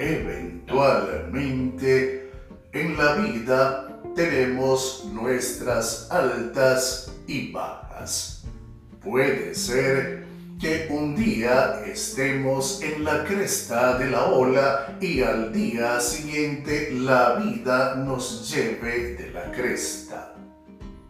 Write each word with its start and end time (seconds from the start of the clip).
Eventualmente, 0.00 2.32
en 2.72 2.96
la 2.96 3.16
vida 3.16 4.00
tenemos 4.16 5.04
nuestras 5.12 6.10
altas 6.10 7.12
y 7.26 7.52
bajas. 7.52 8.44
Puede 9.04 9.54
ser 9.54 10.24
que 10.58 10.88
un 10.88 11.14
día 11.14 11.82
estemos 11.84 12.80
en 12.82 13.04
la 13.04 13.24
cresta 13.24 13.98
de 13.98 14.10
la 14.10 14.24
ola 14.24 14.96
y 15.02 15.20
al 15.20 15.52
día 15.52 16.00
siguiente 16.00 16.92
la 16.92 17.34
vida 17.34 17.96
nos 17.96 18.50
lleve 18.50 19.16
de 19.16 19.32
la 19.32 19.52
cresta. 19.52 20.34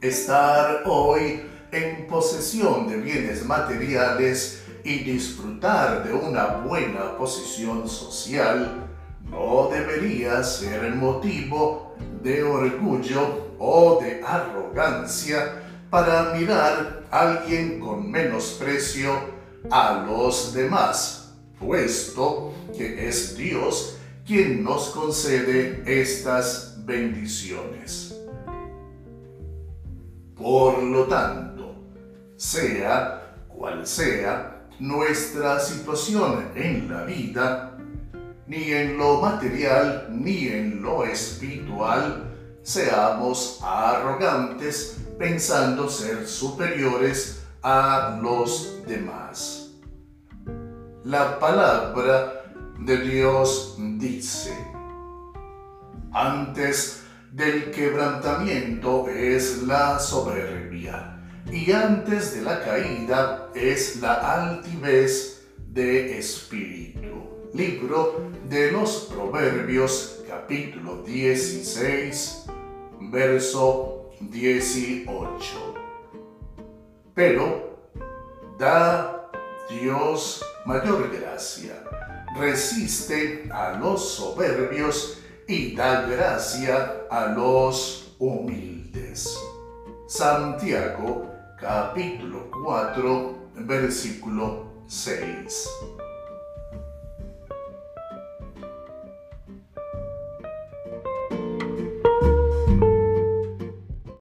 Estar 0.00 0.82
hoy 0.86 1.40
en 1.70 2.08
posesión 2.08 2.88
de 2.88 2.96
bienes 2.96 3.44
materiales 3.44 4.61
y 4.84 4.98
disfrutar 4.98 6.04
de 6.04 6.12
una 6.12 6.58
buena 6.58 7.16
posición 7.16 7.88
social 7.88 8.88
no 9.30 9.68
debería 9.72 10.42
ser 10.42 10.94
motivo 10.94 11.94
de 12.22 12.42
orgullo 12.42 13.54
o 13.58 14.00
de 14.00 14.22
arrogancia 14.22 15.62
para 15.90 16.34
mirar 16.34 17.04
a 17.10 17.20
alguien 17.20 17.80
con 17.80 18.10
menosprecio 18.10 19.12
a 19.70 20.04
los 20.06 20.52
demás, 20.52 21.34
puesto 21.58 22.52
que 22.76 23.08
es 23.08 23.36
Dios 23.36 23.98
quien 24.26 24.62
nos 24.62 24.90
concede 24.90 25.82
estas 25.86 26.76
bendiciones. 26.84 28.16
Por 30.36 30.82
lo 30.82 31.04
tanto, 31.04 31.74
sea 32.36 33.36
cual 33.48 33.86
sea 33.86 34.61
nuestra 34.82 35.60
situación 35.60 36.50
en 36.56 36.92
la 36.92 37.04
vida, 37.04 37.78
ni 38.48 38.72
en 38.72 38.98
lo 38.98 39.20
material 39.20 40.08
ni 40.10 40.48
en 40.48 40.82
lo 40.82 41.04
espiritual, 41.04 42.28
seamos 42.64 43.60
arrogantes 43.62 44.98
pensando 45.20 45.88
ser 45.88 46.26
superiores 46.26 47.44
a 47.62 48.18
los 48.20 48.80
demás. 48.84 49.70
La 51.04 51.38
palabra 51.38 52.42
de 52.80 52.96
Dios 52.98 53.76
dice, 53.78 54.52
antes 56.12 57.04
del 57.30 57.70
quebrantamiento 57.70 59.08
es 59.08 59.62
la 59.62 60.00
soberbia, 60.00 61.21
y 61.50 61.72
antes 61.72 62.34
de 62.34 62.42
la 62.42 62.60
caída 62.64 63.50
es 63.54 63.96
la 64.00 64.14
altivez 64.14 65.46
de 65.68 66.18
espíritu. 66.18 67.50
Libro 67.54 68.30
de 68.48 68.72
los 68.72 69.10
Proverbios, 69.12 70.22
capítulo 70.28 71.02
16, 71.02 72.44
verso 73.10 74.10
18. 74.20 75.74
Pero 77.14 77.90
da 78.58 79.30
Dios 79.68 80.42
mayor 80.64 81.10
gracia, 81.10 81.84
resiste 82.38 83.48
a 83.52 83.78
los 83.78 84.14
soberbios 84.14 85.18
y 85.46 85.74
da 85.74 86.02
gracia 86.02 87.06
a 87.10 87.26
los 87.26 88.14
humildes. 88.18 89.36
Santiago 90.06 91.31
capítulo 91.62 92.50
4 92.50 93.36
versículo 93.54 94.82
6. 94.88 95.68